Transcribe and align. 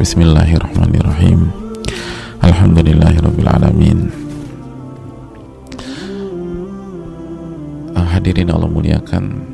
Bismillahirrahmanirrahim. 0.00 1.52
Alhamdulillahirrabbilalamin 2.40 4.08
Hadirin 7.92 8.48
Allah 8.48 8.72
muliakan 8.72 9.44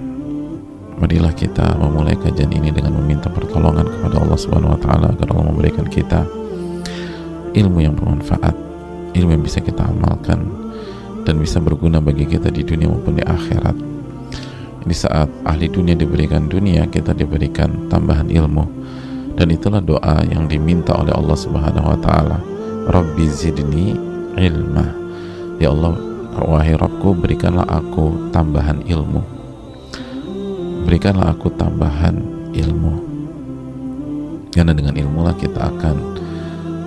Marilah 1.03 1.35
kita 1.35 1.75
memulai 1.83 2.15
kajian 2.15 2.55
ini 2.55 2.71
dengan 2.71 2.95
meminta 2.95 3.27
pertolongan 3.27 3.91
kepada 3.91 4.23
Allah 4.23 4.39
Subhanahu 4.39 4.79
wa 4.79 4.79
taala 4.79 5.11
agar 5.19 5.35
Allah 5.35 5.51
memberikan 5.51 5.83
kita 5.91 6.23
ilmu 7.51 7.83
yang 7.83 7.99
bermanfaat, 7.99 8.55
ilmu 9.19 9.35
yang 9.35 9.43
bisa 9.43 9.59
kita 9.59 9.83
amalkan 9.83 10.47
dan 11.27 11.42
bisa 11.42 11.59
berguna 11.59 11.98
bagi 11.98 12.23
kita 12.23 12.55
di 12.55 12.62
dunia 12.62 12.87
maupun 12.87 13.19
di 13.19 13.27
akhirat. 13.27 13.75
Di 14.87 14.95
saat 14.95 15.27
ahli 15.42 15.67
dunia 15.67 15.98
diberikan 15.98 16.47
dunia, 16.47 16.87
kita 16.87 17.19
diberikan 17.19 17.91
tambahan 17.91 18.31
ilmu 18.31 18.87
dan 19.37 19.53
itulah 19.53 19.85
doa 19.85 20.25
yang 20.33 20.49
diminta 20.49 20.97
oleh 20.97 21.13
Allah 21.13 21.37
Subhanahu 21.37 21.87
wa 21.93 21.99
taala. 22.01 22.41
Rabbi 22.89 23.29
zidni 23.29 23.93
ilma. 24.41 24.89
Ya 25.61 25.73
Allah 25.73 25.93
wahai 26.41 26.77
Rabbku 26.77 27.12
berikanlah 27.17 27.69
aku 27.69 28.33
tambahan 28.33 28.81
ilmu. 28.89 29.21
Berikanlah 30.89 31.37
aku 31.37 31.53
tambahan 31.53 32.17
ilmu. 32.57 32.95
Karena 34.57 34.73
dengan 34.73 34.97
ilmu 34.97 35.21
lah 35.21 35.37
kita 35.37 35.69
akan 35.69 35.97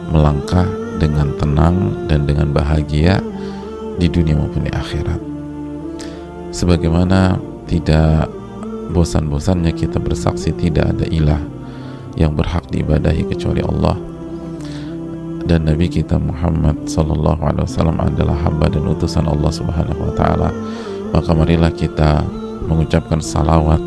melangkah 0.09 0.65
dengan 0.97 1.29
tenang 1.37 2.09
dan 2.09 2.25
dengan 2.25 2.49
bahagia 2.49 3.21
di 4.01 4.09
dunia 4.09 4.33
maupun 4.33 4.65
di 4.65 4.73
akhirat. 4.73 5.21
Sebagaimana 6.49 7.37
tidak 7.69 8.25
bosan-bosannya 8.89 9.69
kita 9.77 10.01
bersaksi 10.01 10.49
tidak 10.57 10.97
ada 10.97 11.05
ilah 11.05 11.58
yang 12.19 12.35
berhak 12.35 12.67
diibadahi 12.67 13.25
kecuali 13.31 13.63
Allah 13.63 13.95
dan 15.47 15.65
Nabi 15.65 15.89
kita 15.89 16.19
Muhammad 16.19 16.85
Sallallahu 16.85 17.41
Alaihi 17.41 17.65
Wasallam 17.65 17.97
adalah 17.97 18.37
hamba 18.43 18.69
dan 18.69 18.85
utusan 18.85 19.25
Allah 19.25 19.49
Subhanahu 19.49 20.11
Wa 20.11 20.13
Taala 20.13 20.49
maka 21.09 21.31
marilah 21.33 21.73
kita 21.73 22.21
mengucapkan 22.69 23.17
salawat 23.17 23.81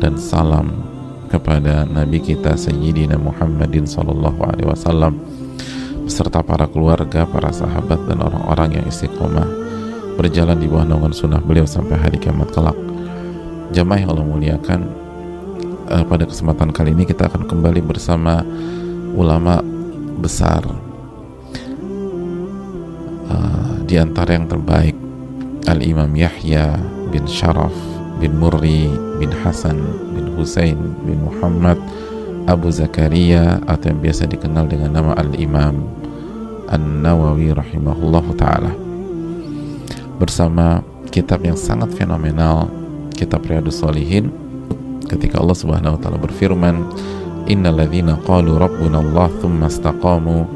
dan 0.00 0.16
salam 0.16 0.72
kepada 1.28 1.84
Nabi 1.84 2.22
kita 2.22 2.54
Sayyidina 2.54 3.18
Muhammadin 3.18 3.84
Sallallahu 3.84 4.40
Alaihi 4.46 4.68
Wasallam 4.70 5.18
beserta 6.06 6.38
para 6.38 6.70
keluarga, 6.70 7.26
para 7.26 7.50
sahabat 7.50 8.06
dan 8.06 8.22
orang-orang 8.22 8.78
yang 8.78 8.86
istiqomah 8.86 9.66
berjalan 10.16 10.56
di 10.56 10.70
bawah 10.70 10.86
naungan 10.86 11.12
sunnah 11.12 11.42
beliau 11.42 11.68
sampai 11.68 11.98
hari 11.98 12.16
kiamat 12.16 12.48
kelak. 12.54 12.78
Jamaah 13.74 13.98
yang 14.00 14.10
Allah 14.14 14.26
muliakan, 14.30 14.80
uh, 15.90 16.04
pada 16.06 16.26
kesempatan 16.26 16.74
kali 16.74 16.92
ini 16.92 17.06
kita 17.06 17.30
akan 17.30 17.46
kembali 17.46 17.80
bersama 17.82 18.42
ulama 19.14 19.62
besar 20.18 20.62
uh, 23.30 23.72
di 23.86 23.96
antara 23.96 24.34
yang 24.36 24.50
terbaik 24.50 24.94
Al 25.66 25.82
Imam 25.82 26.10
Yahya 26.14 26.78
bin 27.10 27.26
Sharaf 27.26 27.74
bin 28.18 28.38
Murri 28.38 28.90
bin 29.18 29.30
Hasan 29.42 29.78
bin 30.14 30.34
Husain 30.34 30.78
bin 31.02 31.26
Muhammad 31.26 31.78
Abu 32.46 32.70
Zakaria 32.70 33.58
atau 33.66 33.90
yang 33.90 34.00
biasa 34.02 34.30
dikenal 34.30 34.70
dengan 34.70 34.94
nama 34.94 35.12
Al 35.18 35.34
Imam 35.34 35.82
An-Nawawi 36.66 37.54
rahimahullah 37.54 38.26
taala. 38.34 38.74
Bersama 40.18 40.82
kitab 41.14 41.42
yang 41.46 41.58
sangat 41.58 41.94
fenomenal 41.94 42.70
kitab 43.14 43.46
Riyadus 43.46 43.82
Solihin 43.82 44.45
ketika 45.06 45.38
Allah 45.40 45.56
Subhanahu 45.56 45.96
wa 45.96 46.00
taala 46.02 46.18
berfirman 46.18 46.84
innalladzina 47.46 48.18
qalu 48.26 48.58
rabbuna 48.58 49.00
Allah 49.00 49.30
thumma 49.38 49.70
istaqamu 49.70 50.46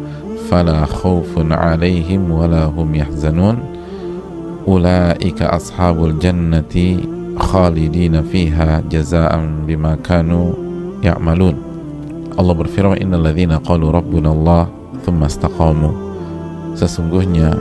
fala 0.50 0.82
khaufun 0.86 1.54
'alaihim 1.54 2.26
wala 2.26 2.66
hum 2.68 2.90
yahzanun. 2.94 3.62
Ulaika 4.66 5.54
ashabul 5.56 6.18
jannati 6.20 7.00
khalidina 7.40 8.20
fiha 8.26 8.84
jazaa'an 8.90 9.64
bima 9.64 9.96
kanu 10.02 10.52
ya'malun. 11.00 11.56
Allah 12.36 12.54
berfirman 12.54 13.00
innalladzina 13.00 13.62
qalu 13.62 13.88
rabbuna 13.88 14.34
Allah 14.34 14.64
thumma 15.06 15.30
istaqamu. 15.30 15.90
Sesungguhnya 16.76 17.54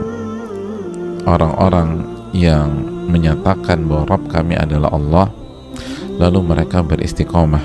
orang-orang 1.26 2.04
yang 2.30 2.70
menyatakan 3.10 3.90
bahwa 3.90 4.06
Rabb 4.06 4.30
kami 4.30 4.54
adalah 4.54 4.94
Allah 4.94 5.26
lalu 6.20 6.44
mereka 6.44 6.84
beristiqomah 6.84 7.64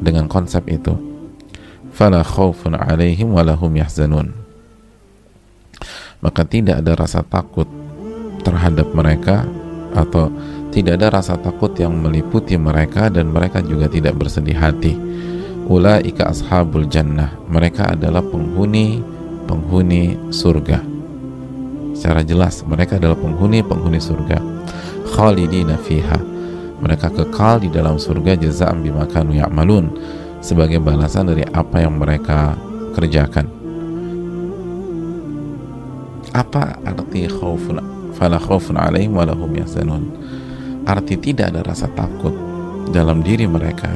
dengan 0.00 0.24
konsep 0.24 0.64
itu. 0.72 0.96
Fala 1.92 2.24
khaufun 2.24 2.72
alaihim 2.72 3.36
walahum 3.36 3.76
yahzanun. 3.76 4.32
Maka 6.24 6.48
tidak 6.48 6.80
ada 6.80 6.96
rasa 6.96 7.20
takut 7.20 7.68
terhadap 8.40 8.88
mereka 8.96 9.44
atau 9.92 10.32
tidak 10.72 10.96
ada 10.96 11.20
rasa 11.20 11.36
takut 11.36 11.76
yang 11.76 11.92
meliputi 11.92 12.56
mereka 12.56 13.12
dan 13.12 13.28
mereka 13.28 13.60
juga 13.60 13.88
tidak 13.92 14.16
bersedih 14.16 14.56
hati. 14.56 14.96
Ulaika 15.68 16.32
ashabul 16.32 16.88
jannah. 16.88 17.36
Mereka 17.52 17.96
adalah 17.96 18.24
penghuni 18.24 19.04
penghuni 19.44 20.16
surga. 20.32 20.80
Secara 21.96 22.24
jelas 22.24 22.64
mereka 22.64 22.96
adalah 22.96 23.16
penghuni 23.16 23.60
penghuni 23.60 24.00
surga. 24.00 24.40
Khalidina 25.16 25.80
fiha 25.80 26.35
mereka 26.76 27.08
kekal 27.08 27.64
di 27.64 27.72
dalam 27.72 27.96
surga 27.96 28.36
jazaan 28.36 28.84
bimakanu 28.84 29.32
ya'malun 29.32 29.88
sebagai 30.44 30.76
balasan 30.78 31.32
dari 31.32 31.44
apa 31.48 31.80
yang 31.80 31.96
mereka 31.96 32.52
kerjakan. 32.92 33.48
Apa 36.36 36.76
arti 36.84 37.24
khaufun 37.32 37.80
fala 38.12 38.36
khaufun 38.36 38.76
alaihim 38.76 39.16
walahum 39.16 39.48
yahzanun? 39.56 40.04
Arti 40.84 41.16
tidak 41.16 41.56
ada 41.56 41.64
rasa 41.64 41.88
takut 41.96 42.36
dalam 42.92 43.24
diri 43.24 43.48
mereka. 43.48 43.88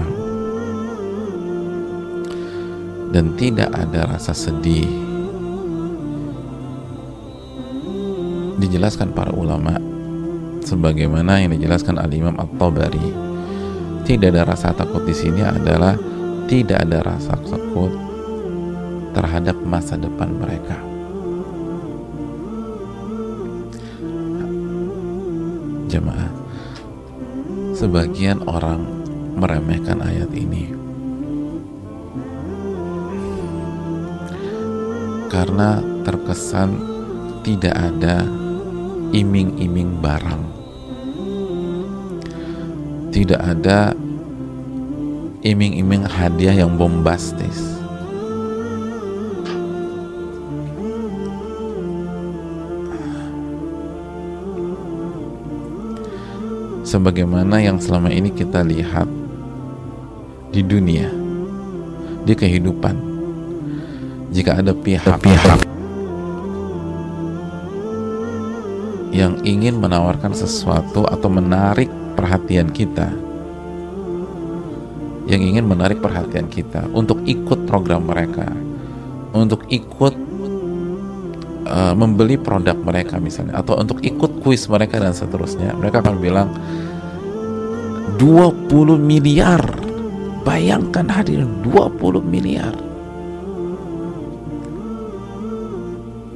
Dan 3.11 3.35
tidak 3.37 3.69
ada 3.75 4.17
rasa 4.17 4.33
sedih. 4.33 4.89
Dijelaskan 8.61 9.11
para 9.13 9.35
ulama 9.35 9.90
sebagaimana 10.65 11.41
yang 11.43 11.53
dijelaskan 11.57 12.01
Al 12.01 12.13
Imam 12.13 12.37
At-Tabari. 12.37 13.31
Tidak 14.05 14.29
ada 14.33 14.49
rasa 14.49 14.75
takut 14.75 15.05
di 15.07 15.15
sini 15.15 15.45
adalah 15.45 15.95
tidak 16.51 16.83
ada 16.83 16.99
rasa 17.05 17.37
takut 17.47 17.93
terhadap 19.15 19.57
masa 19.63 19.95
depan 19.95 20.35
mereka. 20.35 20.79
Jemaah, 25.91 26.31
sebagian 27.75 28.47
orang 28.47 28.83
meremehkan 29.39 30.03
ayat 30.03 30.31
ini 30.35 30.81
karena 35.31 35.79
terkesan 36.03 36.75
tidak 37.47 37.73
ada 37.73 38.27
iming-iming 39.11 39.99
barang. 39.99 40.43
Tidak 43.11 43.41
ada 43.43 43.91
iming-iming 45.43 46.07
hadiah 46.07 46.63
yang 46.63 46.79
bombastis. 46.79 47.79
Sebagaimana 56.87 57.63
yang 57.63 57.79
selama 57.79 58.11
ini 58.11 58.35
kita 58.35 58.67
lihat 58.67 59.07
di 60.51 60.67
dunia 60.67 61.07
di 62.27 62.35
kehidupan 62.35 62.99
jika 64.35 64.59
ada 64.59 64.75
pihak-pihak 64.75 65.70
yang 69.21 69.37
ingin 69.45 69.77
menawarkan 69.77 70.33
sesuatu 70.33 71.05
atau 71.05 71.29
menarik 71.29 71.93
perhatian 72.17 72.73
kita. 72.73 73.13
Yang 75.29 75.43
ingin 75.55 75.65
menarik 75.69 76.01
perhatian 76.01 76.49
kita 76.49 76.89
untuk 76.97 77.21
ikut 77.29 77.69
program 77.69 78.09
mereka. 78.09 78.49
Untuk 79.31 79.69
ikut 79.69 80.17
uh, 81.69 81.95
membeli 81.95 82.41
produk 82.41 82.75
mereka 82.81 83.21
misalnya. 83.21 83.61
Atau 83.61 83.77
untuk 83.77 84.01
ikut 84.01 84.41
kuis 84.41 84.65
mereka 84.67 84.99
dan 84.99 85.13
seterusnya. 85.13 85.77
Mereka 85.77 86.01
akan 86.01 86.17
bilang 86.19 86.49
20 88.17 88.97
miliar. 88.97 89.63
Bayangkan 90.41 91.05
hadirin 91.05 91.61
20 91.63 92.25
miliar 92.25 92.90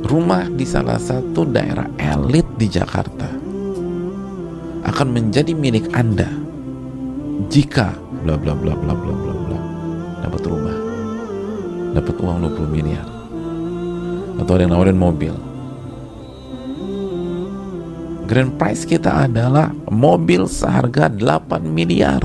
rumah 0.05 0.47
di 0.53 0.69
salah 0.69 1.01
satu 1.01 1.49
daerah 1.49 1.89
elit 1.97 2.45
di 2.61 2.69
Jakarta 2.69 3.29
akan 4.85 5.09
menjadi 5.11 5.57
milik 5.57 5.89
Anda 5.97 6.29
jika 7.49 7.97
bla 8.25 8.37
bla 8.37 8.53
bla 8.53 8.77
bla 8.77 8.93
bla 8.93 9.15
bla 9.17 9.35
bla 9.49 9.61
dapat 10.21 10.43
rumah 10.45 10.85
dapat 11.95 12.15
uang 12.19 12.39
20 12.59 12.75
miliar. 12.75 13.07
Atau 14.43 14.59
ada 14.59 14.67
yang 14.67 14.75
nawarin 14.75 14.99
mobil. 14.99 15.31
Grand 18.27 18.51
prize 18.59 18.83
kita 18.83 19.31
adalah 19.31 19.71
mobil 19.87 20.51
seharga 20.51 21.07
8 21.07 21.63
miliar 21.63 22.19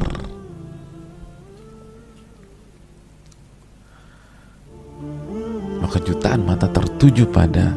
maka 5.90 6.06
jutaan 6.06 6.46
mata 6.46 6.70
tertuju 6.70 7.26
pada 7.34 7.74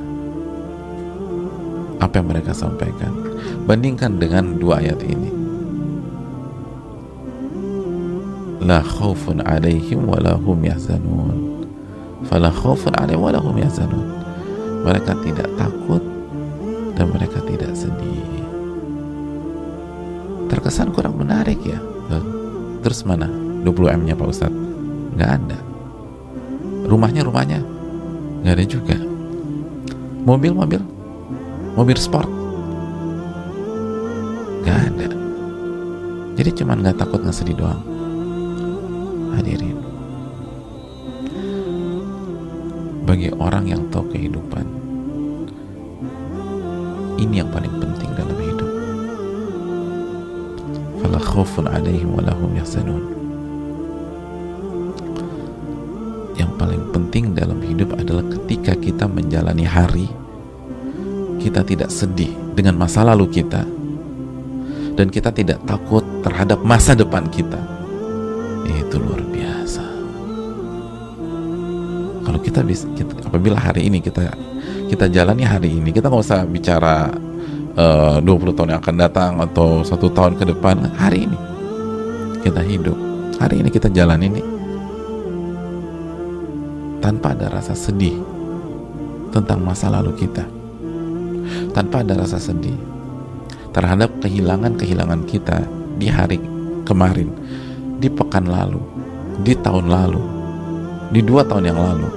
apa 1.97 2.20
yang 2.20 2.29
mereka 2.29 2.53
sampaikan. 2.53 3.09
Bandingkan 3.64 4.20
dengan 4.20 4.61
dua 4.61 4.85
ayat 4.85 5.00
ini. 5.00 5.32
La 8.69 8.85
khaufun 8.85 9.41
alaihim 9.41 10.05
wa 10.05 10.20
lahum 10.20 10.61
yahzanun. 10.61 11.64
Fala 12.29 12.53
khaufun 12.53 12.93
alaihim 13.00 13.25
wa 13.25 13.32
lahum 13.32 13.56
yahzanun. 13.56 14.05
Mereka 14.85 15.17
tidak 15.25 15.49
takut 15.56 16.05
dan 16.93 17.08
mereka 17.17 17.41
tidak 17.49 17.73
sedih. 17.73 18.29
Terkesan 20.53 20.93
kurang 20.93 21.17
menarik 21.17 21.65
ya. 21.65 21.81
Terus 22.85 23.08
mana? 23.08 23.25
20 23.65 23.73
M 23.88 24.03
nya 24.05 24.12
Pak 24.20 24.29
Ustadz? 24.29 24.61
Nggak 25.17 25.31
ada. 25.32 25.58
Rumahnya 26.85 27.25
rumahnya 27.25 27.72
nggak 28.43 28.55
ada 28.59 28.67
juga. 28.67 28.97
Mobil 30.27 30.50
mobil. 30.50 30.83
Mobil 31.79 31.97
sport. 31.97 32.27
Nggak 34.67 34.79
ada. 34.91 35.09
Jadi 36.35 36.50
cuman 36.59 36.83
nggak 36.83 36.99
takut 36.99 37.23
nggak 37.23 37.39
sedih 37.39 37.55
doang. 37.55 37.83
Hadirin. 39.39 39.79
Bagi 43.06 43.31
orang 43.39 43.71
yang 43.71 43.87
tahu 43.94 44.11
kehidupan 44.11 44.67
ini 47.23 47.39
yang 47.39 47.50
paling 47.55 47.71
penting 47.79 48.11
dalam 48.19 48.35
hidup. 48.35 48.71
Fala 50.99 51.19
khaufun 51.23 51.71
alaihim 51.71 52.15
walahum 52.15 52.50
yahzanun 52.59 53.22
penting 56.93 57.33
dalam 57.33 57.59
hidup 57.65 57.97
adalah 57.97 58.23
ketika 58.29 58.77
kita 58.77 59.09
menjalani 59.09 59.65
hari 59.65 60.06
kita 61.43 61.67
tidak 61.67 61.91
sedih 61.91 62.31
dengan 62.55 62.79
masa 62.79 63.03
lalu 63.03 63.27
kita. 63.27 63.67
Dan 64.93 65.09
kita 65.09 65.35
tidak 65.35 65.59
takut 65.67 66.05
terhadap 66.23 66.62
masa 66.62 66.94
depan 66.94 67.27
kita. 67.33 67.59
Itu 68.69 69.00
luar 69.00 69.25
biasa. 69.25 69.85
Kalau 72.23 72.39
kita 72.39 72.61
bisa 72.62 72.87
kita, 72.94 73.25
apabila 73.27 73.59
hari 73.59 73.89
ini 73.89 73.99
kita 73.99 74.31
kita 74.93 75.09
jalani 75.09 75.49
hari 75.49 75.81
ini 75.81 75.91
kita 75.91 76.12
nggak 76.12 76.23
usah 76.23 76.44
bicara 76.44 77.09
eh, 77.75 78.21
uh, 78.21 78.29
20 78.29 78.53
tahun 78.53 78.77
yang 78.77 78.81
akan 78.85 78.97
datang 79.00 79.33
atau 79.41 79.81
satu 79.81 80.12
tahun 80.12 80.37
ke 80.37 80.44
depan. 80.55 80.77
Hari 80.94 81.19
ini 81.25 81.39
kita 82.44 82.61
hidup. 82.61 82.99
Hari 83.41 83.65
ini 83.65 83.73
kita 83.73 83.89
jalan 83.89 84.21
ini 84.23 84.52
tanpa 87.03 87.35
ada 87.35 87.51
rasa 87.51 87.75
sedih 87.75 88.15
tentang 89.35 89.59
masa 89.61 89.91
lalu 89.91 90.15
kita. 90.15 90.47
Tanpa 91.75 92.07
ada 92.07 92.15
rasa 92.23 92.39
sedih 92.39 92.79
terhadap 93.75 94.15
kehilangan-kehilangan 94.23 95.27
kita 95.27 95.67
di 95.99 96.07
hari 96.07 96.39
kemarin 96.87 97.35
di 97.99 98.07
pekan 98.07 98.47
lalu 98.47 98.79
di 99.43 99.59
tahun 99.59 99.91
lalu 99.91 100.23
di 101.11 101.21
dua 101.21 101.43
tahun 101.43 101.75
yang 101.75 101.81
lalu. 101.83 102.09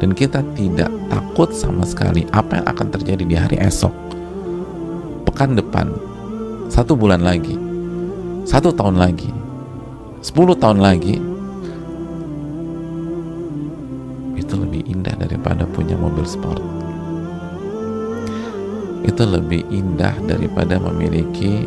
Dan 0.00 0.18
kita 0.18 0.42
tidak 0.58 0.90
takut 1.06 1.54
sama 1.54 1.86
sekali 1.86 2.26
apa 2.34 2.58
yang 2.58 2.66
akan 2.66 2.88
terjadi 2.90 3.22
di 3.22 3.36
hari 3.38 3.56
esok. 3.62 3.94
Pekan 5.28 5.54
depan 5.54 5.92
satu 6.72 6.96
bulan 6.96 7.20
lagi 7.20 7.54
satu 8.42 8.74
tahun 8.74 8.98
lagi 8.98 9.30
sepuluh 10.24 10.56
tahun 10.58 10.82
lagi 10.82 11.20
daripada 15.42 15.66
punya 15.66 15.98
mobil 15.98 16.22
sport? 16.22 16.62
Itu 19.02 19.26
lebih 19.26 19.66
indah 19.74 20.14
daripada 20.22 20.78
memiliki 20.78 21.66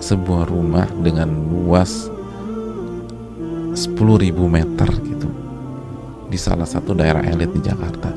sebuah 0.00 0.48
rumah 0.48 0.88
dengan 1.04 1.28
luas 1.28 2.08
10.000 3.76 4.32
meter 4.48 4.88
gitu. 5.04 5.28
Di 6.32 6.40
salah 6.40 6.64
satu 6.64 6.96
daerah 6.96 7.20
elit 7.28 7.52
di 7.52 7.60
Jakarta. 7.60 8.08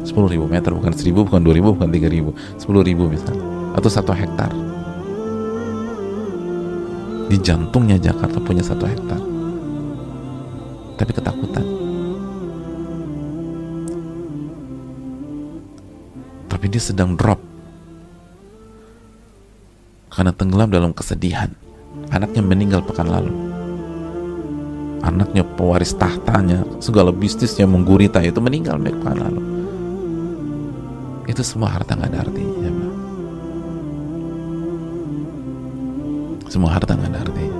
10.000 0.00 0.16
meter 0.48 0.72
bukan 0.72 0.96
1.000 0.96 1.12
bukan 1.12 1.40
2.000 1.44 1.76
bukan 1.76 1.88
3.000 1.92 2.32
10.000 2.56 3.12
misalnya. 3.12 3.44
Atau 3.76 3.92
satu 3.92 4.16
hektar. 4.16 4.48
Di 7.28 7.36
jantungnya 7.36 8.00
Jakarta 8.00 8.40
punya 8.40 8.64
satu 8.64 8.88
hektar. 8.88 9.20
Tapi 10.96 11.12
ketakutan 11.12 11.75
tapi 16.66 16.74
dia 16.74 16.82
sedang 16.82 17.14
drop. 17.14 17.38
Karena 20.10 20.34
tenggelam 20.34 20.66
dalam 20.66 20.90
kesedihan. 20.90 21.46
Anaknya 22.10 22.42
meninggal 22.42 22.82
pekan 22.82 23.06
lalu. 23.06 23.30
Anaknya 24.98 25.46
pewaris 25.46 25.94
tahtanya 25.94 26.66
segala 26.82 27.14
bisnisnya 27.14 27.70
menggurita 27.70 28.18
itu 28.18 28.42
meninggal 28.42 28.82
pekan 28.82 29.14
lalu. 29.14 29.42
Itu 31.30 31.46
semua 31.46 31.70
harta 31.70 31.94
nggak 31.94 32.10
ada 32.10 32.18
artinya 32.26 32.58
ya, 32.58 32.72
semua 36.50 36.74
harta 36.74 36.98
nggak 36.98 37.10
ada 37.14 37.20
artinya. 37.30 37.58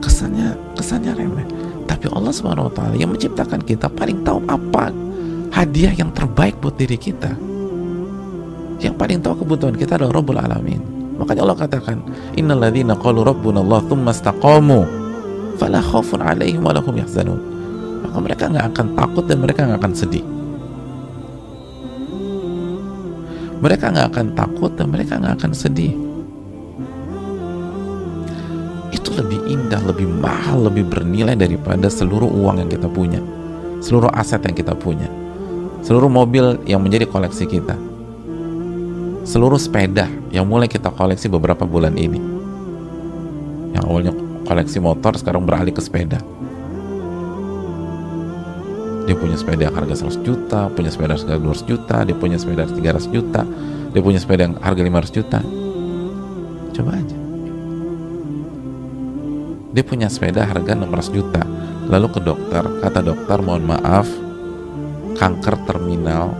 Kesannya 0.00 0.48
kesannya 0.72 1.12
remeh 1.12 1.61
tapi 2.02 2.18
Allah 2.18 2.34
Subhanahu 2.34 2.66
wa 2.66 2.74
taala 2.74 2.98
yang 2.98 3.14
menciptakan 3.14 3.62
kita 3.62 3.86
paling 3.86 4.26
tahu 4.26 4.42
apa 4.50 4.90
hadiah 5.54 5.94
yang 5.94 6.10
terbaik 6.10 6.58
buat 6.58 6.74
diri 6.74 6.98
kita. 6.98 7.30
Yang 8.82 8.94
paling 8.98 9.22
tahu 9.22 9.46
kebutuhan 9.46 9.78
kita 9.78 9.94
adalah 9.94 10.18
Rabbul 10.18 10.34
Alamin. 10.34 10.82
Makanya 11.22 11.46
Allah 11.46 11.54
katakan, 11.62 12.02
"Innalladzina 12.34 12.98
qalu 12.98 13.22
rabbuna 13.22 13.62
Allah 13.62 13.86
tsumma 13.86 14.10
fala 15.62 15.78
khaufun 15.78 16.26
'alaihim 16.26 16.66
wa 16.66 16.74
lahum 16.74 16.90
yahzanun." 16.90 17.38
Maka 18.02 18.18
mereka 18.18 18.50
nggak 18.50 18.66
akan 18.74 18.86
takut 18.98 19.24
dan 19.30 19.38
mereka 19.38 19.60
nggak 19.62 19.78
akan 19.78 19.94
sedih. 19.94 20.24
Mereka 23.62 23.84
nggak 23.94 24.06
akan 24.10 24.26
takut 24.34 24.74
dan 24.74 24.90
mereka 24.90 25.22
nggak 25.22 25.38
akan 25.38 25.52
sedih 25.54 25.94
indah, 29.72 29.88
lebih 29.88 30.04
mahal, 30.04 30.68
lebih 30.68 30.84
bernilai 30.84 31.32
daripada 31.32 31.88
seluruh 31.88 32.28
uang 32.28 32.60
yang 32.60 32.68
kita 32.68 32.92
punya, 32.92 33.24
seluruh 33.80 34.12
aset 34.12 34.44
yang 34.44 34.52
kita 34.52 34.76
punya, 34.76 35.08
seluruh 35.80 36.12
mobil 36.12 36.60
yang 36.68 36.84
menjadi 36.84 37.08
koleksi 37.08 37.48
kita, 37.48 37.72
seluruh 39.24 39.56
sepeda 39.56 40.12
yang 40.28 40.44
mulai 40.44 40.68
kita 40.68 40.92
koleksi 40.92 41.32
beberapa 41.32 41.64
bulan 41.64 41.96
ini. 41.96 42.20
Yang 43.72 43.84
awalnya 43.88 44.12
koleksi 44.44 44.76
motor 44.76 45.16
sekarang 45.16 45.48
beralih 45.48 45.72
ke 45.72 45.80
sepeda. 45.80 46.20
Dia 49.08 49.16
punya 49.16 49.40
sepeda 49.40 49.72
yang 49.72 49.74
harga 49.74 50.04
100 50.04 50.20
juta, 50.20 50.68
punya 50.68 50.92
sepeda 50.92 51.16
harga 51.16 51.40
200 51.40 51.64
juta, 51.64 51.96
dia 52.04 52.12
punya 52.12 52.36
sepeda 52.36 52.68
300 52.68 53.08
juta, 53.08 53.42
dia 53.88 54.02
punya 54.04 54.20
sepeda 54.20 54.52
yang 54.52 54.60
harga 54.60 54.82
500 54.84 55.16
juta. 55.16 55.40
Coba 56.76 57.00
aja 57.00 57.21
dia 59.72 59.84
punya 59.84 60.06
sepeda 60.12 60.44
harga 60.44 60.76
600 60.76 61.16
juta. 61.16 61.42
Lalu 61.88 62.06
ke 62.12 62.20
dokter 62.20 62.62
kata 62.62 63.00
dokter 63.02 63.38
mohon 63.42 63.64
maaf 63.66 64.06
kanker 65.18 65.66
terminal 65.68 66.32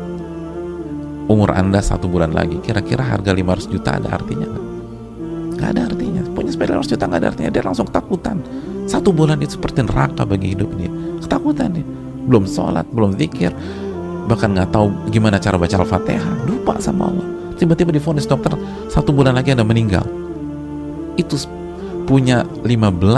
umur 1.27 1.53
anda 1.57 1.81
satu 1.81 2.07
bulan 2.09 2.37
lagi. 2.37 2.61
Kira-kira 2.61 3.03
harga 3.05 3.33
500 3.33 3.73
juta 3.73 3.97
ada 3.97 4.13
artinya 4.13 4.47
nggak? 4.49 4.67
nggak 5.63 5.71
ada 5.79 5.83
artinya. 5.87 6.23
Punya 6.35 6.51
sepeda 6.51 6.75
500 6.75 6.93
juta 6.93 7.05
nggak 7.07 7.21
ada 7.23 7.29
artinya. 7.31 7.51
Dia 7.55 7.63
langsung 7.63 7.87
ketakutan. 7.87 8.37
Satu 8.91 9.15
bulan 9.15 9.39
itu 9.39 9.55
seperti 9.55 9.87
neraka 9.87 10.27
bagi 10.27 10.59
hidup 10.59 10.75
dia. 10.75 10.91
Ketakutan 11.23 11.71
dia. 11.79 11.87
Belum 12.27 12.45
sholat 12.47 12.87
belum 12.91 13.15
zikir 13.15 13.55
bahkan 14.23 14.55
nggak 14.55 14.71
tahu 14.71 15.11
gimana 15.11 15.39
cara 15.39 15.55
baca 15.55 15.77
al-fatihah. 15.79 16.47
Lupa 16.51 16.79
sama 16.83 17.11
Allah. 17.11 17.27
Tiba-tiba 17.55 17.95
difonis 17.95 18.27
dokter 18.27 18.51
satu 18.91 19.15
bulan 19.15 19.39
lagi 19.39 19.55
anda 19.55 19.63
meninggal. 19.63 20.03
Itu 21.15 21.39
punya 22.13 22.45
15 22.45 22.69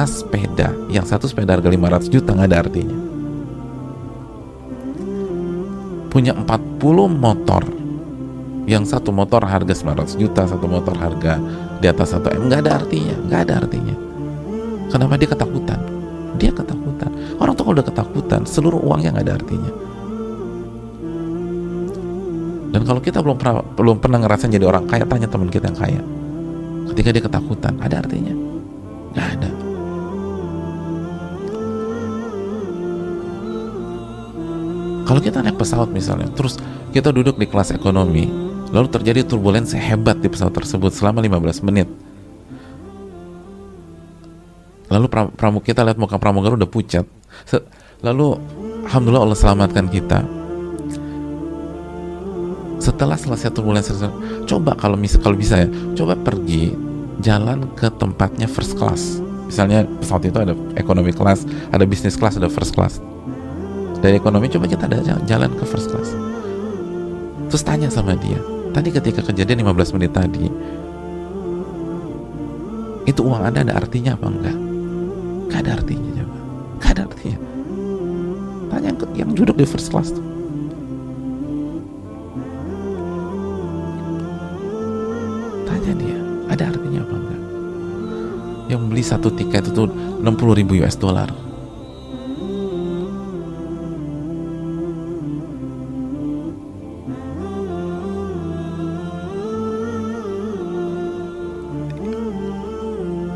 sepeda. 0.07 0.71
Yang 0.87 1.11
satu 1.11 1.27
sepeda 1.27 1.59
harga 1.59 1.67
500 1.67 2.15
juta 2.15 2.31
nggak 2.31 2.47
ada 2.47 2.59
artinya. 2.63 2.99
Punya 6.15 6.31
40 6.39 7.11
motor. 7.11 7.67
Yang 8.71 8.95
satu 8.95 9.11
motor 9.11 9.43
harga 9.43 9.75
900 9.75 10.15
juta 10.15 10.47
satu 10.47 10.71
motor 10.71 10.95
harga 10.95 11.43
500 11.43 11.83
di 11.83 11.91
atas 11.91 12.15
satu 12.15 12.31
m 12.31 12.47
nggak 12.47 12.61
ada 12.63 12.73
artinya. 12.79 13.17
Nggak 13.27 13.41
ada 13.51 13.55
artinya. 13.67 13.97
Kenapa? 14.95 15.19
Dia 15.19 15.29
ketakutan. 15.35 15.81
Dia 16.39 16.51
ketakutan. 16.55 17.11
Orang 17.43 17.59
tuh 17.59 17.67
kalau 17.67 17.75
udah 17.75 17.89
ketakutan 17.91 18.47
seluruh 18.47 18.79
uangnya 18.79 19.11
nggak 19.11 19.27
ada 19.27 19.35
artinya. 19.43 19.73
Dan 22.71 22.83
kalau 22.87 23.03
kita 23.03 23.19
belum 23.27 23.43
pernah 23.43 23.59
belum 23.75 23.97
pernah 23.99 24.23
ngerasain 24.23 24.55
jadi 24.55 24.71
orang 24.71 24.87
kaya 24.87 25.03
tanya 25.03 25.27
teman 25.27 25.51
kita 25.51 25.67
yang 25.67 25.79
kaya. 25.83 26.03
Ketika 26.95 27.11
dia 27.11 27.23
ketakutan 27.27 27.75
ada 27.83 27.99
artinya 27.99 28.54
ada. 29.19 29.51
Kalau 35.05 35.21
kita 35.21 35.45
naik 35.45 35.61
pesawat 35.61 35.93
misalnya 35.93 36.33
terus 36.33 36.57
kita 36.91 37.13
duduk 37.13 37.37
di 37.37 37.45
kelas 37.45 37.77
ekonomi 37.77 38.25
lalu 38.73 38.89
terjadi 38.91 39.23
turbulensi 39.23 39.77
hebat 39.77 40.19
di 40.19 40.27
pesawat 40.27 40.57
tersebut 40.57 40.91
selama 40.91 41.23
15 41.23 41.67
menit. 41.67 41.89
Lalu 44.89 45.07
pramu 45.11 45.59
kita 45.61 45.87
lihat 45.87 45.99
muka 46.01 46.19
pramugari 46.19 46.59
udah 46.59 46.71
pucat. 46.71 47.07
Lalu 48.07 48.37
alhamdulillah 48.89 49.23
Allah 49.25 49.39
selamatkan 49.39 49.87
kita. 49.89 50.25
Setelah 52.83 53.17
selesai 53.17 53.49
turbulensi 53.55 53.97
coba 54.45 54.77
kalau 54.77 54.99
misal 54.99 55.25
kalau 55.25 55.37
bisa 55.41 55.65
ya 55.65 55.69
coba 55.97 56.19
pergi 56.21 56.84
jalan 57.21 57.69
ke 57.79 57.91
tempatnya 58.01 58.49
first 58.49 58.75
class. 58.81 59.21
Misalnya 59.47 59.87
pesawat 60.01 60.27
itu 60.27 60.39
ada 60.41 60.57
ekonomi 60.75 61.13
class 61.15 61.47
ada 61.71 61.85
bisnis 61.85 62.19
class 62.19 62.41
ada 62.41 62.51
first 62.51 62.75
class. 62.75 62.99
Dari 64.01 64.19
ekonomi 64.19 64.51
coba 64.51 64.67
kita 64.67 64.91
ada 64.91 65.01
jalan 65.29 65.53
ke 65.55 65.65
first 65.69 65.93
class. 65.93 66.11
Terus 67.53 67.63
tanya 67.63 67.89
sama 67.93 68.19
dia 68.19 68.41
tadi 68.75 68.91
ketika 68.91 69.23
kejadian 69.23 69.63
15 69.63 69.95
menit 69.95 70.11
tadi 70.11 70.51
itu 73.07 73.21
uang 73.23 73.47
anda 73.47 73.63
ada 73.63 73.79
artinya 73.79 74.19
apa 74.19 74.27
enggak? 74.27 74.57
Gak 75.53 75.61
ada 75.63 75.71
artinya 75.79 76.11
coba. 76.19 76.39
Gak 76.83 76.91
ada 76.99 77.03
artinya. 77.07 77.39
Tanya 78.73 78.89
yang, 78.91 78.99
yang 79.15 79.31
duduk 79.37 79.55
di 79.55 79.67
first 79.69 79.93
class 79.93 80.11
tuh. 80.11 80.25
Tanya 85.69 85.93
dia 86.01 86.14
ada 86.55 86.71
artinya 86.71 87.03
apa 87.03 87.15
enggak 87.19 87.45
yang 88.69 88.89
beli 88.89 89.05
satu 89.05 89.29
tiket 89.29 89.69
itu 89.69 89.85
60 90.25 90.25
ribu 90.57 90.81
US 90.81 90.97
dollar. 90.97 91.29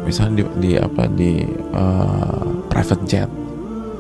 Misalnya 0.09 0.41
di, 0.41 0.45
di 0.65 0.71
apa 0.81 1.05
di 1.13 1.45
uh, 1.77 2.65
private 2.73 3.05
jet 3.05 3.29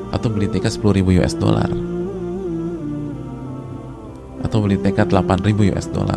atau 0.09 0.33
beli 0.33 0.49
tiket 0.49 0.73
10.000 0.73 1.05
US 1.21 1.37
dollar. 1.37 1.69
Atau 4.41 4.65
beli 4.65 4.81
tiket 4.81 5.13
8.000 5.13 5.53
US 5.77 5.87
dollar. 5.93 6.17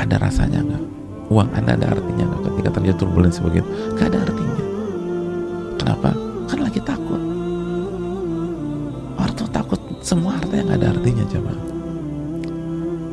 Ada 0.00 0.16
rasanya 0.16 0.64
nggak 0.64 0.95
uang 1.26 1.48
anda 1.54 1.74
ada 1.74 1.96
artinya 1.96 2.26
ketika 2.46 2.68
terjadi 2.78 2.96
turbulensi 3.02 3.40
begitu 3.42 3.66
nggak 3.96 4.06
ada 4.12 4.18
artinya. 4.26 4.64
Kenapa? 5.76 6.10
Kan 6.46 6.58
lagi 6.62 6.80
takut. 6.82 7.22
Orang 9.16 9.34
tuh 9.34 9.48
takut 9.50 9.80
semua 10.02 10.38
harta 10.38 10.54
yang 10.54 10.70
ada 10.70 10.92
artinya 10.92 11.24
coba 11.26 11.54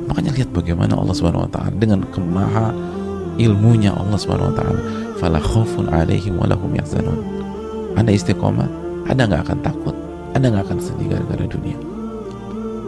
makanya 0.03 0.35
lihat 0.35 0.49
bagaimana 0.51 0.93
Allah 0.99 1.15
Subhanahu 1.15 1.47
Wa 1.47 1.51
Taala 1.55 1.73
dengan 1.79 2.03
kemaha 2.11 2.75
ilmunya 3.39 3.93
Allah 3.97 4.17
Subhanahu 4.19 4.53
wa 4.53 4.55
taala. 4.55 4.81
Fala 5.17 5.39
alaihim 6.03 6.37
wa 6.37 6.45
lahum 6.45 6.69
yahzanun. 6.75 7.17
Anda 7.95 8.11
istiqomah 8.13 8.83
anda 9.07 9.27
nggak 9.27 9.41
akan 9.49 9.59
takut. 9.63 9.95
Anda 10.33 10.47
nggak 10.49 10.63
akan 10.69 10.79
sedih 10.79 11.07
gara-gara 11.11 11.45
dunia. 11.45 11.77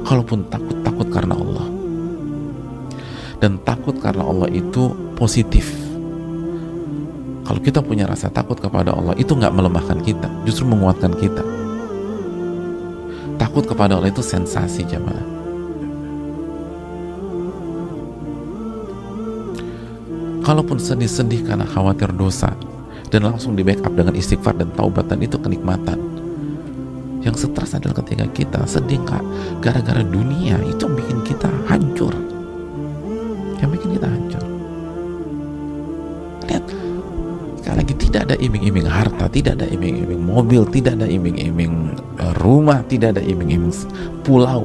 Kalaupun 0.08 0.48
takut 0.48 0.78
takut 0.86 1.08
karena 1.12 1.36
Allah. 1.36 1.68
Dan 3.44 3.60
takut 3.68 4.00
karena 4.00 4.24
Allah 4.24 4.48
itu 4.50 4.96
positif. 5.16 5.72
Kalau 7.48 7.62
kita 7.64 7.80
punya 7.80 8.04
rasa 8.04 8.28
takut 8.28 8.60
kepada 8.60 8.92
Allah 8.92 9.16
itu 9.16 9.32
nggak 9.32 9.56
melemahkan 9.56 10.04
kita 10.04 10.28
justru 10.44 10.68
menguatkan 10.68 11.16
kita. 11.16 11.42
Takut 13.40 13.64
kepada 13.64 13.96
Allah 13.96 14.12
itu 14.12 14.20
sensasi 14.20 14.84
jamaah. 14.84 15.34
Kalaupun 20.46 20.78
sedih-sedih 20.78 21.42
karena 21.42 21.66
khawatir 21.66 22.14
dosa 22.14 22.54
dan 23.10 23.26
langsung 23.26 23.58
di 23.58 23.66
backup 23.66 23.98
dengan 23.98 24.14
istighfar 24.14 24.54
dan 24.54 24.70
taubatan 24.78 25.18
itu 25.24 25.42
kenikmatan. 25.42 25.98
Yang 27.26 27.50
stres 27.50 27.74
adalah 27.74 27.98
ketika 28.06 28.26
kita 28.30 28.62
sedih 28.70 29.02
kak 29.02 29.26
gara-gara 29.58 30.06
dunia 30.06 30.62
itu 30.62 30.86
yang 30.86 30.94
bikin 30.94 31.20
kita 31.26 31.50
hancur. 31.66 32.14
Yang 33.58 33.70
bikin 33.74 33.90
kita 33.98 34.06
hancur 34.06 34.45
lagi 37.76 37.94
tidak 38.00 38.32
ada 38.32 38.36
iming-iming 38.40 38.88
harta 38.88 39.28
tidak 39.28 39.60
ada 39.60 39.68
iming-iming 39.68 40.24
mobil 40.24 40.64
tidak 40.72 40.96
ada 40.96 41.08
iming-iming 41.12 41.92
rumah 42.40 42.80
tidak 42.88 43.20
ada 43.20 43.22
iming-iming 43.22 43.76
pulau. 44.24 44.64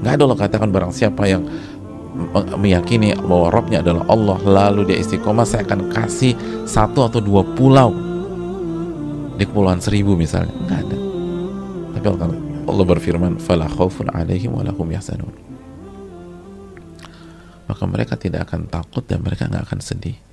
Nggak 0.00 0.12
ada 0.16 0.24
lo 0.24 0.34
katakan 0.36 0.72
barang 0.72 0.92
siapa 0.96 1.28
yang 1.28 1.44
meyakini 2.56 3.12
bahwa 3.20 3.52
Robnya 3.52 3.84
adalah 3.84 4.08
Allah 4.08 4.38
lalu 4.40 4.88
dia 4.88 4.98
istiqomah 5.00 5.44
saya 5.44 5.68
akan 5.68 5.92
kasih 5.92 6.32
satu 6.64 7.04
atau 7.04 7.20
dua 7.20 7.44
pulau. 7.44 7.92
Di 9.36 9.44
kepulauan 9.44 9.84
seribu 9.84 10.16
misalnya. 10.16 10.56
Nggak 10.64 10.80
ada. 10.88 10.98
Tapi 12.00 12.06
Allah, 12.08 12.28
Allah 12.64 12.84
berfirman 12.88 13.36
fala 13.36 13.68
khaufun 13.68 14.08
alaihim 14.08 14.56
walahum 14.56 14.88
yahzanun. 14.88 15.32
Maka 17.68 17.84
mereka 17.84 18.16
tidak 18.16 18.48
akan 18.48 18.72
takut 18.72 19.04
dan 19.04 19.20
mereka 19.20 19.50
nggak 19.52 19.68
akan 19.68 19.80
sedih 19.84 20.25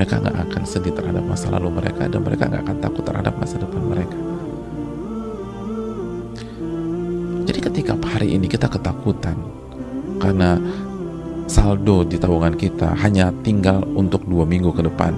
mereka 0.00 0.16
nggak 0.16 0.48
akan 0.48 0.62
sedih 0.64 0.96
terhadap 0.96 1.20
masa 1.28 1.52
lalu 1.52 1.76
mereka 1.76 2.08
dan 2.08 2.24
mereka 2.24 2.48
nggak 2.48 2.64
akan 2.64 2.76
takut 2.80 3.04
terhadap 3.04 3.36
masa 3.36 3.60
depan 3.60 3.84
mereka. 3.84 4.16
Jadi 7.44 7.60
ketika 7.60 7.92
hari 8.08 8.32
ini 8.32 8.48
kita 8.48 8.72
ketakutan 8.72 9.36
karena 10.16 10.56
saldo 11.44 12.08
di 12.08 12.16
tabungan 12.16 12.56
kita 12.56 12.96
hanya 13.04 13.28
tinggal 13.44 13.84
untuk 13.92 14.24
dua 14.24 14.48
minggu 14.48 14.72
ke 14.72 14.88
depan 14.88 15.12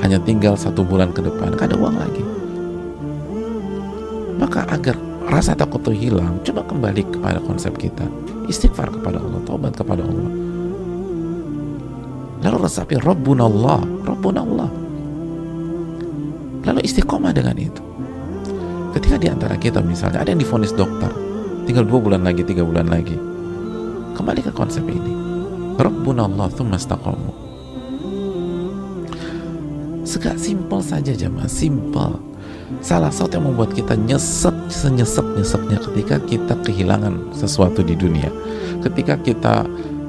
hanya 0.00 0.16
tinggal 0.24 0.56
satu 0.56 0.80
bulan 0.80 1.12
ke 1.12 1.20
depan 1.20 1.52
gak 1.52 1.68
ada 1.68 1.76
uang 1.76 1.96
lagi. 2.00 2.24
Maka 4.40 4.64
agar 4.72 4.96
rasa 5.28 5.52
takut 5.52 5.84
itu 5.84 6.08
hilang 6.08 6.40
coba 6.40 6.64
kembali 6.64 7.04
kepada 7.12 7.36
konsep 7.44 7.76
kita 7.76 8.08
istighfar 8.48 8.88
kepada 8.96 9.20
Allah 9.20 9.44
taubat 9.44 9.76
kepada 9.76 10.08
Allah 10.08 10.45
lalu 12.46 12.62
resapi 12.62 12.94
Rabbun 13.02 13.42
Allah 13.42 13.82
Rabbun 14.06 14.36
Allah 14.38 14.70
lalu 16.66 16.82
istiqomah 16.82 17.30
dengan 17.30 17.54
itu. 17.58 17.82
Ketika 18.94 19.16
di 19.20 19.28
antara 19.30 19.54
kita 19.54 19.82
misalnya 19.82 20.22
ada 20.22 20.34
yang 20.34 20.42
difonis 20.42 20.74
dokter 20.74 21.10
tinggal 21.66 21.82
dua 21.86 21.98
bulan 21.98 22.22
lagi 22.22 22.46
tiga 22.46 22.62
bulan 22.62 22.86
lagi. 22.86 23.14
Kembali 24.14 24.40
ke 24.40 24.52
konsep 24.54 24.82
ini. 24.86 25.12
Rabbuna 25.76 26.24
Allah 26.24 26.48
thumma 26.54 26.80
istaqamu. 26.80 27.30
Segak 30.06 30.40
simpel 30.40 30.80
saja 30.80 31.12
jemaah 31.12 31.50
simpel. 31.50 32.16
Salah 32.80 33.12
satu 33.12 33.38
yang 33.38 33.52
membuat 33.52 33.76
kita 33.76 33.94
nyesek 33.94 34.54
senyesek 34.72 35.22
nyeseknya 35.36 35.78
ketika 35.78 36.16
kita 36.24 36.54
kehilangan 36.64 37.30
sesuatu 37.36 37.84
di 37.84 37.94
dunia. 37.94 38.32
Ketika 38.80 39.20
kita 39.20 39.68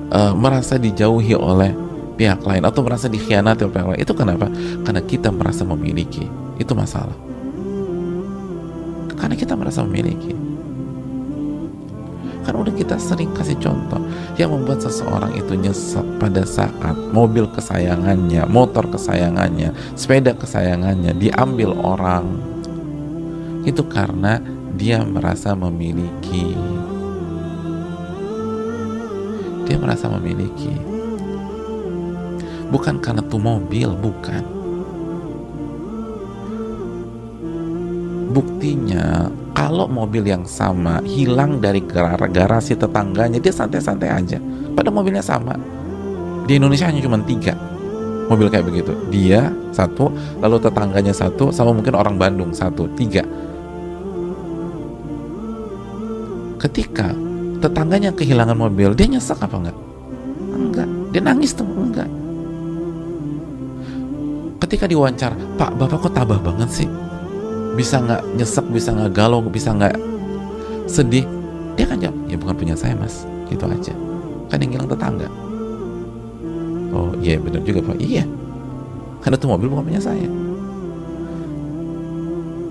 uh, 0.10 0.34
merasa 0.34 0.80
dijauhi 0.80 1.36
oleh 1.36 1.87
pihak 2.18 2.42
lain 2.42 2.66
atau 2.66 2.82
merasa 2.82 3.06
dikhianati 3.06 3.64
oleh 3.64 3.74
pihak 3.78 3.88
lain. 3.94 4.02
Itu 4.02 4.14
kenapa? 4.18 4.50
Karena 4.82 5.02
kita 5.06 5.30
merasa 5.30 5.62
memiliki. 5.62 6.26
Itu 6.58 6.74
masalah. 6.74 7.14
Karena 9.14 9.38
kita 9.38 9.54
merasa 9.54 9.86
memiliki. 9.86 10.34
Kan 12.42 12.56
udah 12.64 12.74
kita 12.74 12.96
sering 12.98 13.30
kasih 13.36 13.60
contoh 13.60 14.00
yang 14.40 14.56
membuat 14.56 14.80
seseorang 14.80 15.36
itu 15.36 15.54
nyesek 15.54 16.06
pada 16.18 16.48
saat 16.48 16.96
mobil 17.12 17.44
kesayangannya, 17.52 18.48
motor 18.48 18.88
kesayangannya, 18.88 19.76
sepeda 20.00 20.32
kesayangannya 20.32 21.12
diambil 21.20 21.76
orang. 21.76 22.26
Itu 23.68 23.84
karena 23.92 24.40
dia 24.80 25.04
merasa 25.04 25.60
memiliki. 25.60 26.56
Dia 29.68 29.76
merasa 29.76 30.08
memiliki 30.08 30.97
bukan 32.72 33.00
karena 33.00 33.24
tuh 33.26 33.40
mobil 33.40 33.90
bukan. 33.98 34.44
Buktinya 38.32 39.32
kalau 39.56 39.90
mobil 39.90 40.22
yang 40.28 40.46
sama 40.46 41.02
hilang 41.02 41.58
dari 41.58 41.82
garasi 42.30 42.78
tetangganya 42.78 43.40
dia 43.42 43.54
santai-santai 43.56 44.10
aja. 44.12 44.38
Pada 44.78 44.94
mobilnya 44.94 45.26
sama. 45.26 45.58
Di 46.46 46.56
Indonesia 46.56 46.88
hanya 46.88 47.04
cuma 47.04 47.20
tiga 47.26 47.58
mobil 48.28 48.52
kayak 48.52 48.68
begitu. 48.68 48.92
Dia 49.10 49.50
satu 49.72 50.12
lalu 50.44 50.60
tetangganya 50.60 51.16
satu 51.16 51.50
sama 51.50 51.72
mungkin 51.72 51.96
orang 51.96 52.20
Bandung 52.20 52.52
satu 52.52 52.86
tiga. 52.94 53.24
Ketika 56.62 57.16
tetangganya 57.64 58.12
kehilangan 58.14 58.58
mobil 58.58 58.94
dia 58.94 59.08
nyesek 59.08 59.40
apa 59.40 59.56
enggak? 59.56 59.78
Enggak. 60.54 60.90
Dia 61.16 61.22
nangis 61.24 61.56
tuh 61.56 61.66
enggak 61.66 62.27
ketika 64.58 64.90
diwawancara 64.90 65.38
pak 65.58 65.72
bapak 65.78 66.10
kok 66.10 66.14
tabah 66.14 66.40
banget 66.42 66.70
sih? 66.84 66.90
Bisa 67.78 68.02
nggak 68.02 68.22
nyesek 68.38 68.66
bisa 68.74 68.90
nggak 68.94 69.12
galau 69.14 69.42
bisa 69.46 69.74
nggak 69.74 69.94
sedih? 70.90 71.26
Dia 71.78 71.86
kan 71.86 72.02
jawab 72.02 72.18
ya 72.26 72.38
bukan 72.42 72.56
punya 72.58 72.76
saya 72.78 72.98
mas. 72.98 73.26
Gitu 73.50 73.64
aja. 73.64 73.94
Kan 74.50 74.58
yang 74.64 74.72
hilang 74.78 74.90
tetangga. 74.90 75.30
Oh 76.90 77.14
iya 77.22 77.38
benar 77.38 77.62
juga 77.62 77.86
pak. 77.86 77.98
Iya. 78.02 78.26
Karena 79.22 79.38
tuh 79.38 79.50
mobil 79.54 79.70
bukan 79.70 79.86
punya 79.94 80.02
saya. 80.02 80.30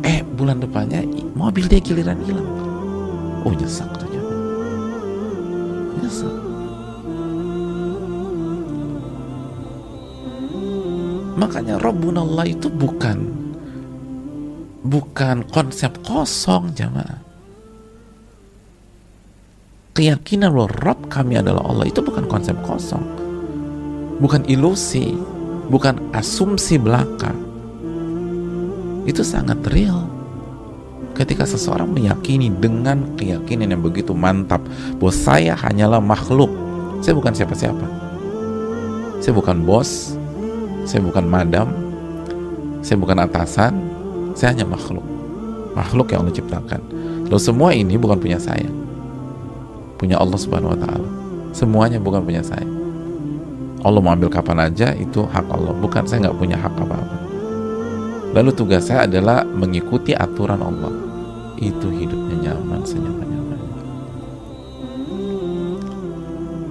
Eh 0.03 0.23
bulan 0.35 0.59
depannya 0.59 1.07
mobil 1.39 1.71
dia 1.71 1.79
giliran 1.79 2.19
hilang. 2.27 2.49
Oh 3.47 3.55
nyesek 3.55 3.87
ternyata 3.95 4.35
nyesek 6.03 6.46
makanya 11.37 11.77
Rabbunallah 11.79 12.49
itu 12.49 12.73
bukan 12.73 13.19
bukan 14.83 15.45
konsep 15.53 15.93
kosong 16.03 16.73
jamaah 16.73 17.27
keyakinan 19.97 20.53
bahwa 20.53 20.69
Rob 20.85 21.01
kami 21.09 21.41
adalah 21.41 21.65
Allah 21.65 21.89
itu 21.89 22.05
bukan 22.05 22.29
konsep 22.29 22.53
kosong. 22.61 23.01
Bukan 24.21 24.45
ilusi 24.45 25.17
bukan 25.73 25.99
asumsi 26.13 26.77
belaka. 26.77 27.33
Itu 29.09 29.25
sangat 29.25 29.65
real. 29.73 30.05
Ketika 31.17 31.49
seseorang 31.49 31.89
meyakini 31.89 32.53
dengan 32.53 33.17
keyakinan 33.17 33.73
yang 33.73 33.81
begitu 33.81 34.13
mantap 34.13 34.61
bahwa 35.01 35.13
saya 35.17 35.57
hanyalah 35.57 36.01
makhluk. 36.05 36.53
Saya 37.01 37.17
bukan 37.17 37.33
siapa-siapa. 37.33 37.87
Saya 39.25 39.33
bukan 39.33 39.65
bos 39.65 40.16
saya 40.87 41.03
bukan 41.03 41.27
madam 41.27 41.69
saya 42.81 42.97
bukan 42.97 43.19
atasan 43.21 43.75
saya 44.39 44.55
hanya 44.55 44.65
makhluk 44.65 45.05
makhluk 45.75 46.09
yang 46.15 46.25
Allah 46.25 46.37
ciptakan 46.39 46.81
lalu 47.29 47.43
semua 47.43 47.75
ini 47.75 47.99
bukan 47.99 48.17
punya 48.17 48.39
saya 48.39 48.71
punya 49.97 50.21
Allah 50.21 50.39
Subhanahu 50.39 50.77
wa 50.77 50.79
taala. 50.79 51.09
Semuanya 51.57 51.97
bukan 51.97 52.23
punya 52.23 52.45
saya. 52.45 52.69
Allah 53.81 54.01
mau 54.01 54.13
ambil 54.13 54.29
kapan 54.29 54.69
aja 54.69 54.93
itu 54.93 55.25
hak 55.25 55.49
Allah, 55.49 55.73
bukan 55.73 56.05
saya 56.05 56.29
nggak 56.29 56.39
punya 56.39 56.57
hak 56.61 56.73
apa-apa. 56.77 57.17
Lalu 58.37 58.51
tugas 58.53 58.93
saya 58.93 59.09
adalah 59.09 59.43
mengikuti 59.43 60.13
aturan 60.13 60.61
Allah. 60.61 60.93
Itu 61.57 61.89
hidupnya 61.89 62.53
nyaman 62.53 62.85
senyaman-nyamannya. 62.85 63.69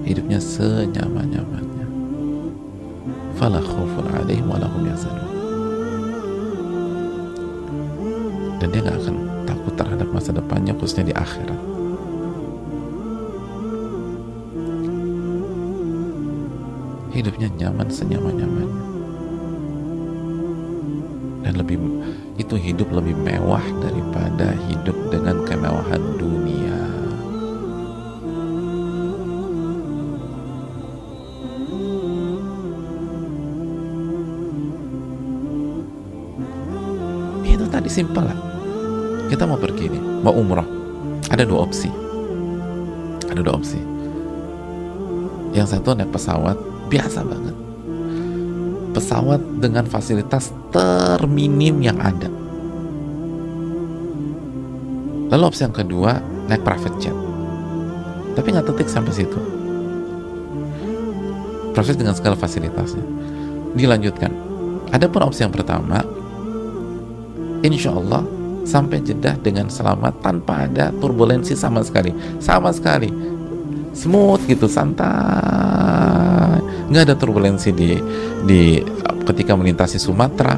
Hidupnya 0.05 0.37
senyaman-nyamannya. 0.37 1.64
Fala 3.35 3.59
khaufun 3.59 4.05
alaihim 4.15 4.47
wa. 4.47 4.59
Dan 8.55 8.67
dia 8.71 8.81
nggak 8.81 8.97
akan 9.03 9.15
takut 9.43 9.73
terhadap 9.75 10.07
masa 10.09 10.31
depannya 10.31 10.73
khususnya 10.75 11.11
di 11.11 11.15
akhirat. 11.15 11.75
hidupnya 17.15 17.49
nyaman 17.57 17.89
senyaman-nyamannya 17.89 18.83
dan 21.41 21.53
lebih 21.57 21.81
itu 22.37 22.53
hidup 22.53 22.91
lebih 22.93 23.17
mewah 23.17 23.65
daripada 23.81 24.53
hidup 24.69 24.93
dengan 25.09 25.41
kemewahan 25.47 26.03
dunia 26.21 26.44
tadi 37.85 38.01
simpel 38.01 38.25
lah. 38.25 38.39
Kita 39.29 39.45
mau 39.45 39.61
pergi 39.61 39.93
nih 39.93 40.01
mau 40.25 40.33
umroh. 40.33 40.65
Ada 41.29 41.45
dua 41.45 41.69
opsi. 41.69 41.85
Ada 43.29 43.45
dua 43.45 43.61
opsi. 43.61 43.77
Yang 45.53 45.77
satu 45.77 45.93
naik 45.93 46.09
pesawat 46.09 46.57
biasa 46.89 47.21
banget. 47.21 47.53
Pesawat 48.97 49.37
dengan 49.61 49.85
fasilitas 49.85 50.49
terminim 50.73 51.77
yang 51.77 52.01
ada. 52.01 52.25
Lalu 55.29 55.43
opsi 55.45 55.61
yang 55.61 55.77
kedua 55.77 56.17
naik 56.49 56.65
private 56.65 56.97
jet. 56.97 57.13
Tapi 58.33 58.49
nggak 58.49 58.65
tetik 58.65 58.89
sampai 58.89 59.13
situ. 59.13 59.37
Private 61.77 62.01
dengan 62.01 62.17
segala 62.17 62.33
fasilitasnya. 62.33 63.05
Dilanjutkan. 63.77 64.33
Ada 64.89 65.05
pun 65.05 65.21
opsi 65.21 65.45
yang 65.45 65.53
pertama 65.53 66.14
insya 67.71 67.95
Allah 67.95 68.21
sampai 68.65 68.99
Jeddah 69.05 69.37
dengan 69.39 69.69
selamat 69.69 70.19
tanpa 70.19 70.65
ada 70.65 70.89
turbulensi 70.97 71.53
sama 71.53 71.85
sekali. 71.85 72.11
Sama 72.41 72.73
sekali. 72.73 73.07
Smooth 73.95 74.43
gitu 74.49 74.67
santai. 74.67 76.59
Nggak 76.91 77.03
ada 77.07 77.15
turbulensi 77.15 77.71
di 77.71 77.95
di 78.43 78.81
ketika 79.23 79.55
melintasi 79.55 79.95
Sumatera. 80.01 80.57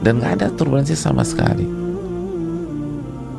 Dan 0.00 0.22
nggak 0.22 0.32
ada 0.40 0.48
turbulensi 0.54 0.94
sama 0.94 1.26
sekali. 1.26 1.66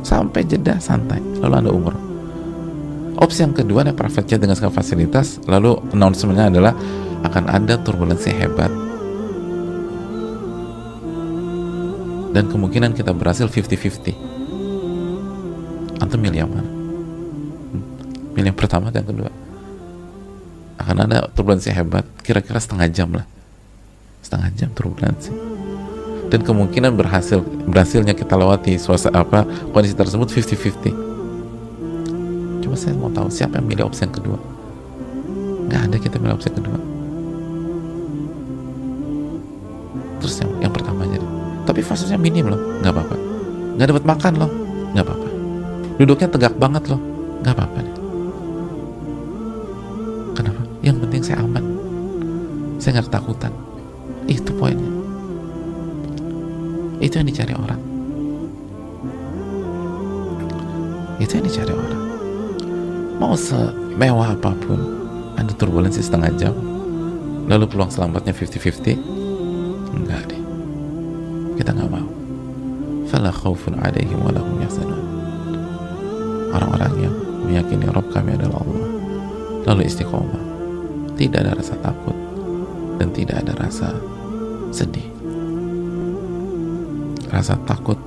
Sampai 0.04 0.44
jeda 0.44 0.78
santai. 0.84 1.24
Lalu 1.40 1.56
anda 1.56 1.72
umur. 1.72 1.96
Opsi 3.18 3.42
yang 3.42 3.56
kedua 3.56 3.82
ada 3.82 3.98
private 3.98 4.30
jet 4.30 4.40
dengan 4.44 4.54
segala 4.54 4.78
fasilitas. 4.78 5.42
Lalu 5.50 5.74
announcementnya 5.96 6.54
adalah 6.54 6.74
akan 7.28 7.52
ada 7.52 7.76
turbulensi 7.76 8.32
hebat. 8.32 8.72
Dan 12.32 12.48
kemungkinan 12.54 12.94
kita 12.94 13.12
berhasil 13.18 13.50
50-50 13.50 14.14
antum 15.98 16.22
milih 16.22 16.46
yang 16.46 16.52
mana? 16.54 16.70
Milih 18.38 18.54
yang 18.54 18.60
pertama 18.60 18.94
yang 18.94 19.08
kedua. 19.08 19.34
Akan 20.78 21.02
ada 21.02 21.26
turbulensi 21.34 21.74
hebat 21.74 22.06
kira-kira 22.22 22.62
setengah 22.62 22.88
jam 22.94 23.10
lah. 23.10 23.26
Setengah 24.22 24.50
jam 24.54 24.70
turbulensi. 24.78 25.34
Dan 26.28 26.44
kemungkinan 26.44 26.94
berhasil 26.94 27.42
berhasilnya 27.66 28.14
kita 28.14 28.38
lewati 28.38 28.78
suasana 28.78 29.24
apa 29.24 29.48
kondisi 29.72 29.96
tersebut 29.96 30.28
50-50 30.28 31.08
coba 32.68 32.76
saya 32.76 33.00
mau 33.00 33.08
tahu 33.08 33.32
siapa 33.32 33.64
yang 33.64 33.68
milih 33.72 33.88
opsi 33.88 34.04
yang 34.04 34.12
kedua. 34.12 34.36
Nggak 35.72 35.82
ada 35.88 35.98
kita 36.04 36.20
milih 36.20 36.36
opsi 36.36 36.52
yang 36.52 36.60
kedua 36.60 36.87
tapi 41.78 41.86
fasenya 41.86 42.18
minim 42.18 42.50
loh. 42.50 42.58
Nggak 42.82 42.90
apa-apa. 42.90 43.16
Nggak 43.78 43.88
dapat 43.94 44.06
makan 44.10 44.34
loh. 44.42 44.50
Nggak 44.98 45.06
apa-apa. 45.06 45.30
Duduknya 46.02 46.26
tegak 46.26 46.58
banget 46.58 46.90
loh. 46.90 46.98
Nggak 47.46 47.54
apa-apa 47.54 47.80
kenapa? 50.34 50.62
Yang 50.82 50.98
penting 51.06 51.22
saya 51.22 51.38
aman. 51.46 51.66
Saya 52.82 52.98
nggak 52.98 53.14
ketakutan. 53.14 53.54
Itu 54.26 54.58
poinnya. 54.58 54.90
Itu 56.98 57.22
yang 57.22 57.30
dicari 57.30 57.54
orang. 57.54 57.82
Itu 61.22 61.32
yang 61.38 61.46
dicari 61.46 61.74
orang. 61.78 62.02
Mau 63.22 63.38
semewah 63.38 64.34
apa 64.34 64.50
pun 64.66 64.82
ada 65.38 65.54
turbulensi 65.54 66.02
setengah 66.02 66.34
jam 66.42 66.58
lalu 67.46 67.70
peluang 67.70 67.94
selamatnya 67.94 68.34
50-50 68.34 68.98
enggak 69.94 70.26
deh 70.26 70.47
kita 71.58 71.74
nggak 71.74 71.90
mau. 71.90 72.10
Fala 73.10 73.34
khaufun 73.34 73.76
alaihim 73.82 74.22
wa 74.22 74.32
lahum 74.32 74.62
yahzanun. 74.62 75.02
Orang-orang 76.54 76.94
yang 77.02 77.16
meyakini 77.44 77.90
Rob 77.92 78.08
kami 78.14 78.38
adalah 78.38 78.62
Allah 78.62 78.88
lalu 79.68 79.82
istiqomah. 79.90 80.44
Tidak 81.18 81.40
ada 81.42 81.58
rasa 81.58 81.74
takut 81.82 82.16
dan 83.02 83.10
tidak 83.12 83.42
ada 83.42 83.54
rasa 83.58 83.90
sedih. 84.70 85.10
Rasa 87.28 87.58
takut 87.66 87.98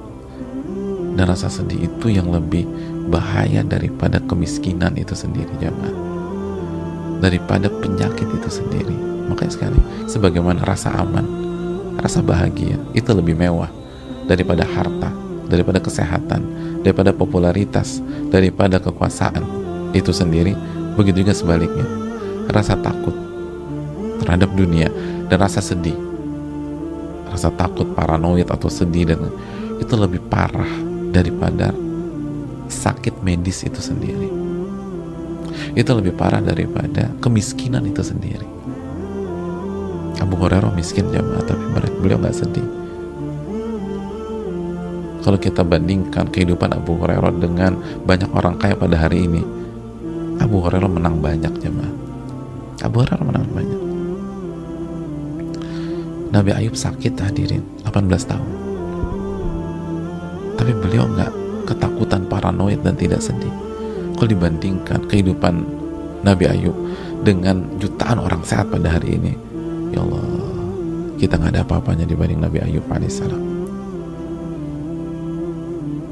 dan 1.18 1.26
rasa 1.26 1.50
sedih 1.50 1.90
itu 1.90 2.06
yang 2.08 2.30
lebih 2.30 2.64
bahaya 3.10 3.66
daripada 3.66 4.22
kemiskinan 4.24 4.94
itu 4.94 5.12
sendiri 5.12 5.50
jangan 5.58 5.92
daripada 7.20 7.68
penyakit 7.68 8.26
itu 8.26 8.48
sendiri. 8.48 8.96
Makanya 9.28 9.52
sekali 9.52 9.80
sebagaimana 10.08 10.64
rasa 10.64 10.90
aman 10.96 11.39
rasa 12.00 12.24
bahagia 12.24 12.80
itu 12.96 13.10
lebih 13.12 13.36
mewah 13.36 13.68
daripada 14.24 14.64
harta 14.64 15.12
daripada 15.50 15.82
kesehatan 15.82 16.40
daripada 16.80 17.12
popularitas, 17.12 18.00
daripada 18.30 18.80
kekuasaan. 18.80 19.58
itu 19.90 20.14
sendiri 20.14 20.54
begitu 20.94 21.26
juga 21.26 21.34
sebaliknya. 21.34 21.82
Rasa 22.46 22.78
takut 22.78 23.10
terhadap 24.22 24.54
dunia 24.54 24.86
dan 25.26 25.42
rasa 25.42 25.58
sedih 25.58 25.98
rasa 27.26 27.50
takut 27.54 27.86
paranoid 27.94 28.46
atau 28.50 28.66
sedih 28.66 29.10
dan 29.10 29.30
itu 29.78 29.94
lebih 29.94 30.22
parah 30.30 30.70
daripada 31.10 31.70
sakit 32.70 33.22
medis 33.22 33.66
itu 33.66 33.82
sendiri. 33.82 34.30
Itu 35.74 35.90
lebih 35.94 36.14
parah 36.14 36.42
daripada 36.42 37.10
kemiskinan 37.18 37.86
itu 37.86 38.02
sendiri 38.02 38.59
Abu 40.18 40.34
Hurairah 40.34 40.74
miskin 40.74 41.06
jamaah 41.14 41.46
tapi 41.46 41.62
beliau 42.02 42.18
nggak 42.18 42.34
sedih. 42.34 42.66
Kalau 45.20 45.36
kita 45.36 45.62
bandingkan 45.62 46.32
kehidupan 46.32 46.74
Abu 46.74 46.98
Hurairah 46.98 47.30
dengan 47.38 47.78
banyak 48.02 48.34
orang 48.34 48.58
kaya 48.58 48.74
pada 48.74 48.96
hari 48.98 49.28
ini 49.28 49.44
Abu 50.42 50.64
Hurairah 50.64 50.90
menang 50.90 51.20
banyak 51.20 51.54
jemaah 51.60 52.10
Abu 52.80 53.04
Hurairah 53.04 53.24
menang 53.28 53.48
banyak. 53.52 53.82
Nabi 56.32 56.50
Ayub 56.56 56.72
sakit 56.72 57.12
hadirin 57.20 57.60
18 57.84 58.08
tahun. 58.24 58.50
Tapi 60.56 60.72
beliau 60.80 61.04
nggak 61.04 61.32
ketakutan 61.68 62.24
paranoid 62.24 62.80
dan 62.80 62.96
tidak 62.96 63.20
sedih. 63.20 63.52
Kalau 64.16 64.28
dibandingkan 64.32 65.04
kehidupan 65.12 65.64
Nabi 66.24 66.44
Ayub 66.48 66.76
dengan 67.20 67.68
jutaan 67.76 68.16
orang 68.16 68.40
sehat 68.48 68.72
pada 68.72 68.96
hari 68.96 69.20
ini 69.20 69.32
ya 69.90 70.00
Allah 70.02 70.24
kita 71.20 71.36
nggak 71.36 71.52
ada 71.54 71.62
apa-apanya 71.66 72.08
dibanding 72.08 72.40
Nabi 72.40 72.64
Ayub 72.64 72.86
alaihissalam 72.88 73.60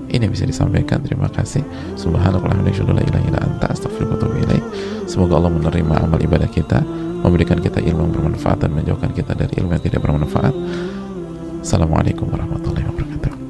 ini 0.09 0.25
bisa 0.25 0.49
disampaikan. 0.49 1.05
Terima 1.05 1.29
kasih. 1.29 1.61
Semoga 5.05 5.37
Allah 5.37 5.53
menerima 5.53 5.95
amal 6.01 6.21
ibadah 6.21 6.49
kita 6.49 6.81
memberikan 7.21 7.61
kita 7.61 7.83
ilmu 7.83 8.09
yang 8.09 8.13
bermanfaat 8.15 8.59
dan 8.65 8.71
menjauhkan 8.73 9.13
kita 9.13 9.37
dari 9.37 9.53
ilmu 9.61 9.77
yang 9.77 9.85
tidak 9.85 10.01
bermanfaat. 10.01 10.55
Assalamualaikum 11.61 12.31
warahmatullahi 12.31 12.87
wabarakatuh 12.89 13.48